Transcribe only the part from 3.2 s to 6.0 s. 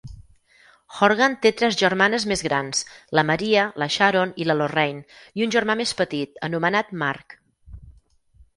Maria, la Sharon i la Lorraine, i un germà més